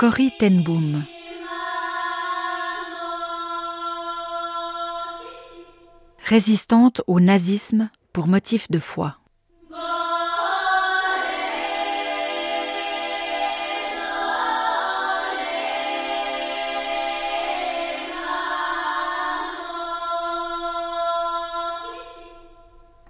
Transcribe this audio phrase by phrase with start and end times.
[0.00, 1.04] Cory Ten Boom.
[6.24, 9.18] Résistante au nazisme pour motif de foi.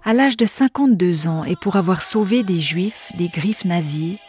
[0.03, 4.19] À l'âge de 52 ans et pour avoir sauvé des juifs des griffes nazies,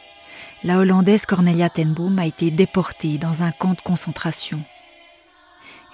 [0.65, 4.63] la Hollandaise Cornelia ten Boom a été déportée dans un camp de concentration.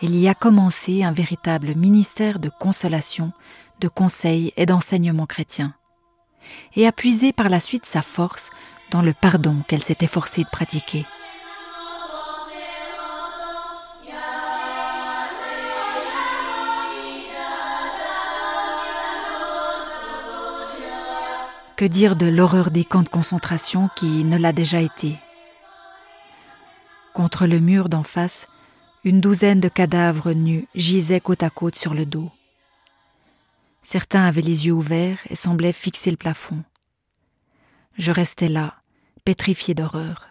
[0.03, 3.33] Elle y a commencé un véritable ministère de consolation,
[3.81, 5.75] de conseil et d'enseignement chrétien,
[6.77, 8.51] et a puisé par la suite sa force
[8.91, 11.07] dans le pardon qu'elle s'était forcée de pratiquer.
[21.79, 25.17] Que dire de l'horreur des camps de concentration qui ne l'a déjà été
[27.15, 28.49] Contre le mur d'en face,
[29.05, 32.33] une douzaine de cadavres nus gisaient côte à côte sur le dos.
[33.85, 36.65] Certains avaient les yeux ouverts et semblaient fixer le plafond.
[37.97, 38.75] Je restais là,
[39.25, 40.27] pétrifié d'horreur.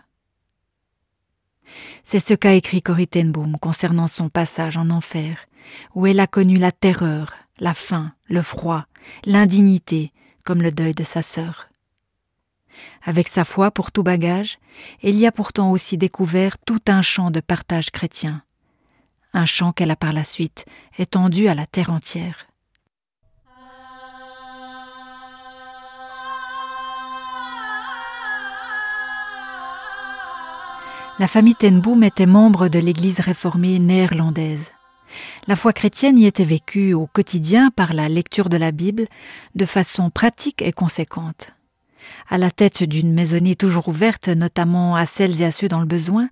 [2.04, 5.48] C'est ce qu'a écrit Corrie ten concernant son passage en enfer,
[5.96, 8.86] où elle a connu la terreur, la faim, le froid,
[9.24, 10.12] l'indignité,
[10.48, 11.68] comme le deuil de sa sœur.
[13.04, 14.60] Avec sa foi pour tout bagage,
[15.04, 18.44] elle y a pourtant aussi découvert tout un champ de partage chrétien,
[19.34, 20.64] un champ qu'elle a par la suite
[20.98, 22.48] étendu à la terre entière.
[31.20, 34.72] La famille Tenboom était membre de l'Église réformée néerlandaise.
[35.48, 39.08] La foi chrétienne y était vécue au quotidien par la lecture de la Bible
[39.56, 41.54] de façon pratique et conséquente.
[42.30, 45.86] À la tête d'une maisonnée toujours ouverte, notamment à celles et à ceux dans le
[45.86, 46.30] besoin,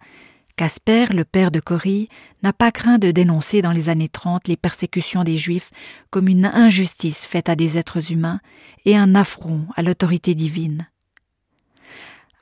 [0.58, 2.08] Casper, le père de Cory,
[2.42, 5.72] n'a pas craint de dénoncer dans les années 30 les persécutions des Juifs
[6.12, 8.40] comme une injustice faite à des êtres humains
[8.86, 10.88] et un affront à l'autorité divine.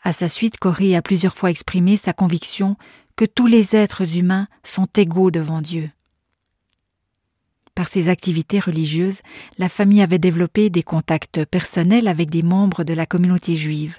[0.04, 2.76] À sa suite, Cory a plusieurs fois exprimé sa conviction
[3.16, 5.90] que tous les êtres humains sont égaux devant Dieu.
[7.76, 9.22] Par ses activités religieuses,
[9.58, 13.98] la famille avait développé des contacts personnels avec des membres de la communauté juive.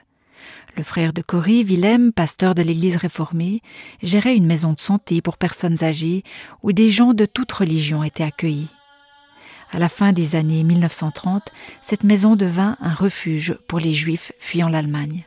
[0.76, 3.60] Le frère de Cory, Willem, pasteur de l'église réformée,
[4.02, 6.22] gérait une maison de santé pour personnes âgées
[6.62, 8.70] où des gens de toute religion étaient accueillis.
[9.72, 11.50] À la fin des années 1930,
[11.82, 15.24] cette maison devint un refuge pour les juifs fuyant l'Allemagne.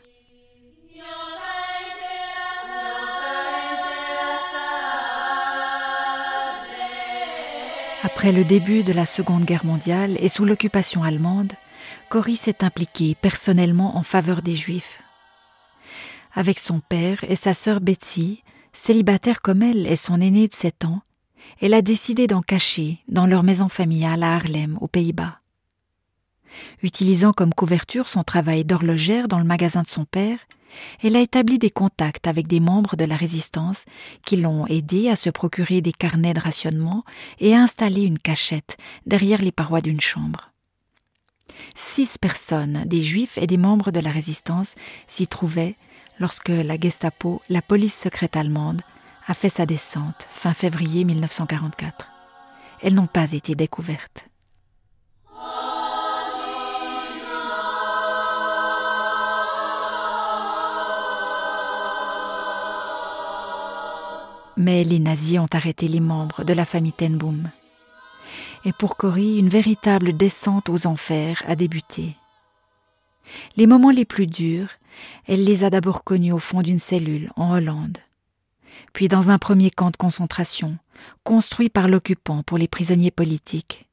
[8.04, 11.54] Après le début de la Seconde Guerre mondiale et sous l'occupation allemande,
[12.10, 15.00] Cory s'est impliquée personnellement en faveur des Juifs.
[16.36, 20.86] Avec son père et sa sœur Betsy, célibataire comme elle et son aîné de 7
[20.86, 21.02] ans,
[21.60, 25.40] elle a décidé d'en cacher dans leur maison familiale à Harlem, aux Pays-Bas.
[26.84, 30.40] Utilisant comme couverture son travail d'horlogère dans le magasin de son père,
[31.02, 33.86] elle a établi des contacts avec des membres de la résistance
[34.24, 37.04] qui l'ont aidé à se procurer des carnets de rationnement
[37.40, 40.52] et à installer une cachette derrière les parois d'une chambre.
[41.76, 44.76] Six personnes, des juifs et des membres de la résistance,
[45.08, 45.76] s'y trouvaient
[46.20, 48.82] lorsque la Gestapo, la police secrète allemande,
[49.28, 52.08] a fait sa descente fin février 1944.
[52.82, 54.26] Elles n'ont pas été découvertes.
[64.58, 67.50] Mais les nazis ont arrêté les membres de la famille Tenboom.
[68.66, 72.16] Et pour Cory, une véritable descente aux enfers a débuté.
[73.56, 74.70] Les moments les plus durs,
[75.28, 78.00] elle les a d'abord connus au fond d'une cellule en Hollande,
[78.94, 80.78] puis dans un premier camp de concentration,
[81.24, 83.88] construit par l'occupant pour les prisonniers politiques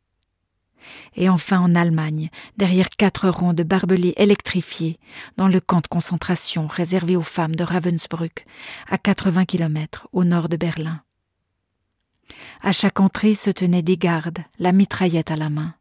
[1.16, 4.98] et enfin en Allemagne, derrière quatre rangs de barbelés électrifiés,
[5.36, 8.46] dans le camp de concentration réservé aux femmes de Ravensbrück,
[8.88, 11.02] à 80 kilomètres au nord de Berlin.
[12.62, 15.74] À chaque entrée se tenaient des gardes, la mitraillette à la main.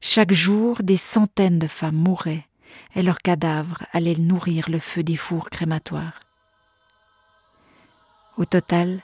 [0.00, 2.46] Chaque jour, des centaines de femmes mouraient,
[2.94, 6.20] et leurs cadavres allaient nourrir le feu des fours crématoires.
[8.36, 9.02] Au total,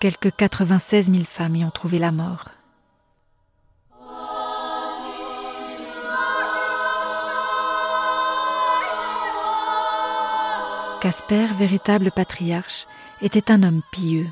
[0.00, 2.50] quelques 96 000 femmes y ont trouvé la mort.
[11.00, 12.86] Casper, véritable patriarche,
[13.22, 14.28] était un homme pieux.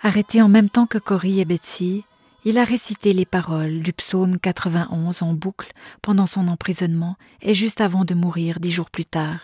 [0.00, 2.04] Arrêté en même temps que Cory et Betsy,
[2.44, 5.72] il a récité les paroles du psaume 91 en boucle
[6.02, 9.40] pendant son emprisonnement et juste avant de mourir dix jours plus tard.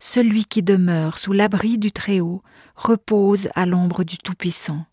[0.00, 2.42] celui qui demeure sous l'abri du Très-Haut
[2.74, 4.84] repose à l'ombre du Tout-Puissant.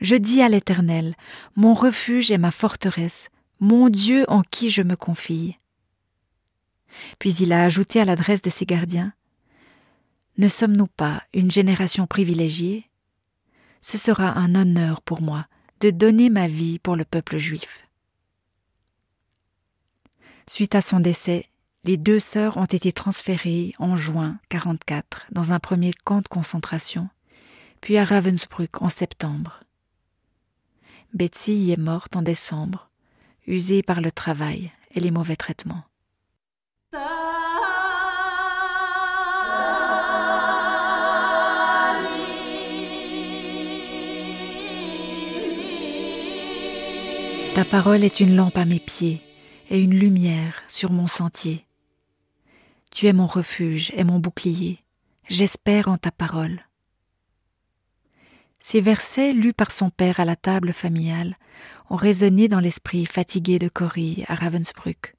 [0.00, 1.16] Je dis à l'Éternel,
[1.56, 3.30] mon refuge et ma forteresse,
[3.60, 5.56] mon Dieu en qui je me confie.
[7.18, 9.12] Puis il a ajouté à l'adresse de ses gardiens,
[10.38, 12.88] Ne sommes-nous pas une génération privilégiée?
[13.80, 15.46] Ce sera un honneur pour moi
[15.80, 17.86] de donner ma vie pour le peuple juif.
[20.48, 21.46] Suite à son décès,
[21.84, 27.08] les deux sœurs ont été transférées en juin 44 dans un premier camp de concentration,
[27.80, 29.62] puis à Ravensbrück en septembre.
[31.14, 32.90] Betsy y est morte en décembre,
[33.46, 35.84] usée par le travail et les mauvais traitements.
[47.56, 49.22] Ta parole est une lampe à mes pieds
[49.70, 51.64] et une lumière sur mon sentier.
[52.90, 54.80] Tu es mon refuge et mon bouclier.
[55.26, 56.60] J'espère en ta parole.
[58.60, 61.34] Ces versets, lus par son père à la table familiale,
[61.88, 65.16] ont résonné dans l'esprit fatigué de Cory à Ravensbrück,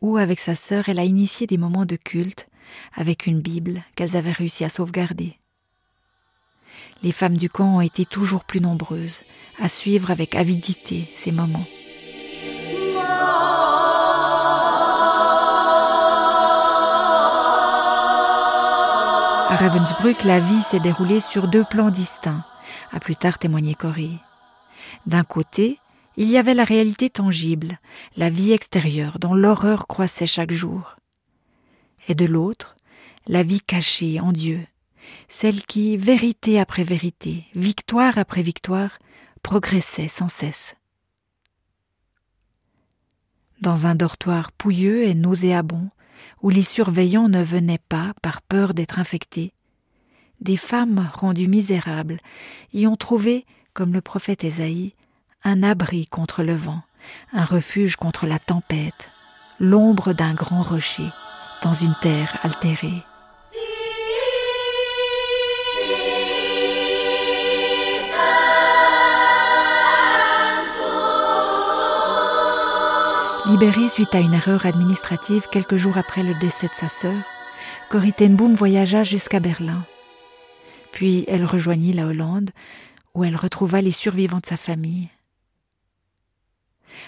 [0.00, 2.48] où, avec sa sœur, elle a initié des moments de culte
[2.94, 5.39] avec une Bible qu'elles avaient réussi à sauvegarder.
[7.02, 9.20] Les femmes du camp ont été toujours plus nombreuses
[9.60, 11.66] à suivre avec avidité ces moments.
[19.48, 22.44] À Ravensbrück, la vie s'est déroulée sur deux plans distincts,
[22.92, 24.18] a plus tard témoigné Corrie.
[25.06, 25.78] D'un côté,
[26.16, 27.80] il y avait la réalité tangible,
[28.16, 30.96] la vie extérieure dont l'horreur croissait chaque jour.
[32.08, 32.76] Et de l'autre,
[33.26, 34.66] la vie cachée en Dieu,
[35.28, 38.98] celle qui, vérité après vérité, victoire après victoire,
[39.42, 40.74] progressait sans cesse.
[43.60, 45.90] Dans un dortoir pouilleux et nauséabond,
[46.42, 49.52] où les surveillants ne venaient pas par peur d'être infectés,
[50.40, 52.18] des femmes rendues misérables
[52.72, 53.44] y ont trouvé,
[53.74, 54.94] comme le prophète Ésaïe,
[55.44, 56.82] un abri contre le vent,
[57.32, 59.10] un refuge contre la tempête,
[59.58, 61.08] l'ombre d'un grand rocher
[61.62, 63.02] dans une terre altérée.
[73.50, 77.20] Libérée suite à une erreur administrative quelques jours après le décès de sa sœur,
[77.88, 79.84] Corrie ten Boom voyagea jusqu'à Berlin.
[80.92, 82.50] Puis elle rejoignit la Hollande,
[83.12, 85.08] où elle retrouva les survivants de sa famille.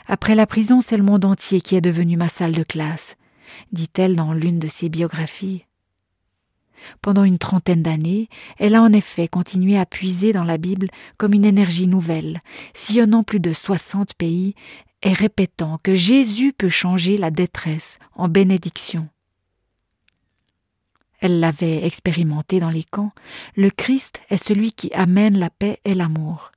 [0.08, 3.14] Après la prison, c'est le monde entier qui est devenu ma salle de classe,
[3.70, 5.64] dit-elle dans l'une de ses biographies.
[7.02, 8.28] Pendant une trentaine d'années,
[8.58, 12.42] elle a en effet continué à puiser dans la Bible comme une énergie nouvelle,
[12.74, 14.56] sillonnant plus de soixante pays
[15.02, 19.08] et répétant que Jésus peut changer la détresse en bénédiction.
[21.20, 23.12] Elle l'avait expérimenté dans les camps,
[23.56, 26.50] le Christ est celui qui amène la paix et l'amour.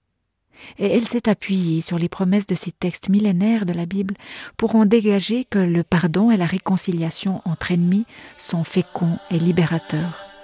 [0.80, 4.16] Et elle s'est appuyée sur les promesses de ces textes millénaires de la Bible
[4.58, 8.06] pour en dégager que le pardon et la réconciliation entre ennemis
[8.38, 10.35] sont féconds et libérateurs.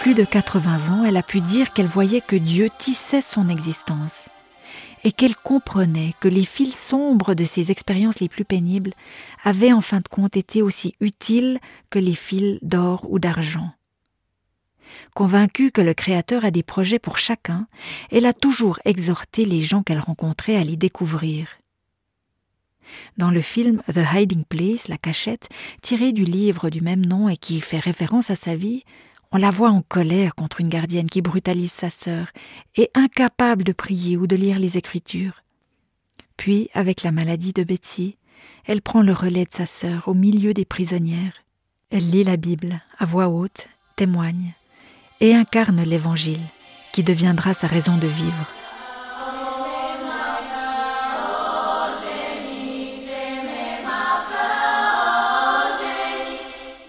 [0.00, 4.28] Plus de 80 ans, elle a pu dire qu'elle voyait que Dieu tissait son existence
[5.02, 8.92] et qu'elle comprenait que les fils sombres de ses expériences les plus pénibles
[9.44, 11.58] avaient en fin de compte été aussi utiles
[11.90, 13.70] que les fils d'or ou d'argent.
[15.14, 17.66] Convaincue que le Créateur a des projets pour chacun,
[18.10, 21.48] elle a toujours exhorté les gens qu'elle rencontrait à les découvrir.
[23.16, 25.48] Dans le film The Hiding Place, la cachette,
[25.80, 28.84] tiré du livre du même nom et qui fait référence à sa vie,
[29.34, 32.28] on la voit en colère contre une gardienne qui brutalise sa sœur
[32.76, 35.42] et incapable de prier ou de lire les Écritures.
[36.36, 38.16] Puis, avec la maladie de Betsy,
[38.64, 41.42] elle prend le relais de sa sœur au milieu des prisonnières.
[41.90, 44.54] Elle lit la Bible à voix haute, témoigne,
[45.20, 46.46] et incarne l'Évangile,
[46.92, 48.46] qui deviendra sa raison de vivre.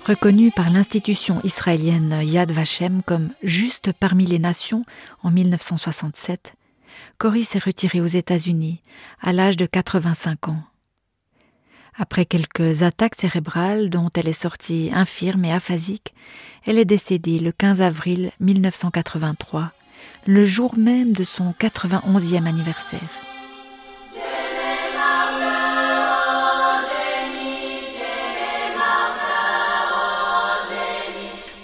[0.05, 4.85] Reconnue par l'institution israélienne Yad Vashem comme juste parmi les nations
[5.24, 6.53] en 1967,
[7.17, 8.83] Cory s'est retirée aux États-Unis
[9.19, 10.62] à l'âge de 85 ans.
[11.97, 16.13] Après quelques attaques cérébrales dont elle est sortie infirme et aphasique,
[16.67, 19.71] elle est décédée le 15 avril 1983,
[20.27, 23.25] le jour même de son 91e anniversaire.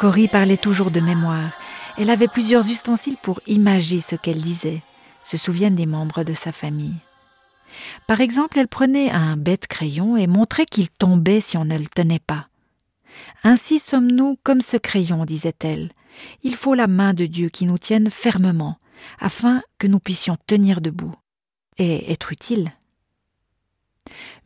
[0.01, 1.51] Cory parlait toujours de mémoire.
[1.95, 4.81] Elle avait plusieurs ustensiles pour imager ce qu'elle disait,
[5.23, 6.95] se souvienne des membres de sa famille.
[8.07, 11.85] Par exemple, elle prenait un bête crayon et montrait qu'il tombait si on ne le
[11.85, 12.47] tenait pas.
[13.43, 15.91] Ainsi sommes-nous comme ce crayon, disait-elle.
[16.41, 18.79] Il faut la main de Dieu qui nous tienne fermement,
[19.19, 21.13] afin que nous puissions tenir debout
[21.77, 22.71] et être utiles.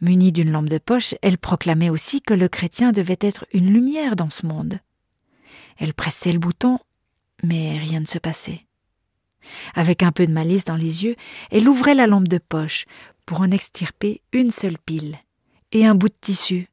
[0.01, 4.17] Munie d'une lampe de poche, elle proclamait aussi que le chrétien devait être une lumière
[4.17, 4.79] dans ce monde.
[5.77, 6.79] Elle pressait le bouton,
[7.43, 8.65] mais rien ne se passait.
[9.73, 11.15] Avec un peu de malice dans les yeux,
[11.51, 12.85] elle ouvrait la lampe de poche
[13.25, 15.17] pour en extirper une seule pile
[15.71, 16.67] et un bout de tissu.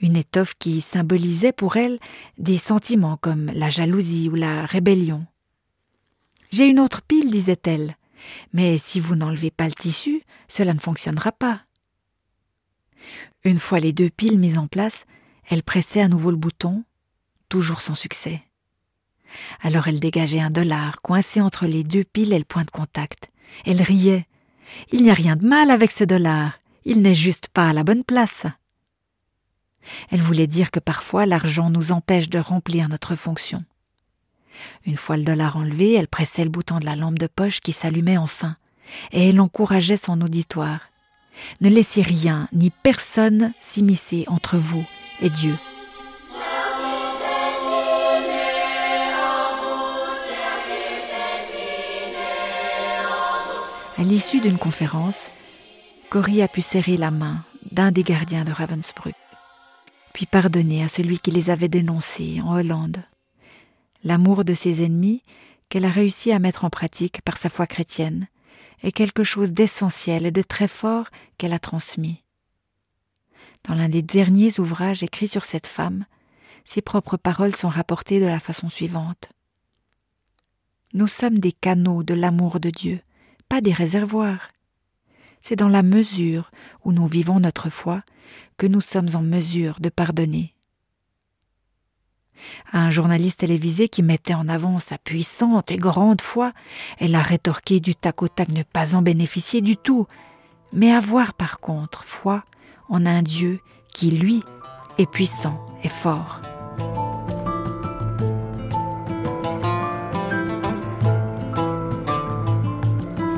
[0.00, 1.98] Une étoffe qui symbolisait pour elle
[2.38, 5.26] des sentiments comme la jalousie ou la rébellion.
[6.50, 7.96] J'ai une autre pile, disait-elle,
[8.52, 11.62] mais si vous n'enlevez pas le tissu, cela ne fonctionnera pas.
[13.44, 15.04] Une fois les deux piles mises en place,
[15.48, 16.84] elle pressait à nouveau le bouton,
[17.48, 18.42] toujours sans succès.
[19.60, 23.28] Alors elle dégageait un dollar coincé entre les deux piles et le point de contact.
[23.66, 24.26] Elle riait.
[24.92, 26.58] Il n'y a rien de mal avec ce dollar.
[26.84, 28.46] Il n'est juste pas à la bonne place.
[30.10, 33.64] Elle voulait dire que parfois l'argent nous empêche de remplir notre fonction.
[34.84, 37.72] Une fois le dollar enlevé, elle pressait le bouton de la lampe de poche qui
[37.72, 38.56] s'allumait enfin,
[39.12, 40.80] et elle encourageait son auditoire.
[41.60, 44.84] Ne laissez rien ni personne s'immiscer entre vous
[45.20, 45.56] et Dieu.
[53.98, 55.28] À l'issue d'une conférence,
[56.08, 59.16] Cory a pu serrer la main d'un des gardiens de Ravensbrück,
[60.14, 63.02] puis pardonner à celui qui les avait dénoncés en Hollande.
[64.04, 65.24] L'amour de ses ennemis,
[65.68, 68.28] qu'elle a réussi à mettre en pratique par sa foi chrétienne,
[68.84, 72.22] est quelque chose d'essentiel et de très fort qu'elle a transmis.
[73.64, 76.06] Dans l'un des derniers ouvrages écrits sur cette femme,
[76.64, 79.30] ses propres paroles sont rapportées de la façon suivante.
[80.94, 83.00] Nous sommes des canaux de l'amour de Dieu
[83.48, 84.50] pas des réservoirs.
[85.40, 86.50] C'est dans la mesure
[86.84, 88.02] où nous vivons notre foi
[88.56, 90.54] que nous sommes en mesure de pardonner.
[92.72, 96.52] À un journaliste télévisé qui mettait en avant sa puissante et grande foi,
[96.98, 100.06] elle a rétorqué du tac au tac ne pas en bénéficier du tout,
[100.72, 102.44] mais avoir par contre foi
[102.88, 103.60] en un Dieu
[103.92, 104.42] qui, lui,
[104.98, 106.40] est puissant et fort.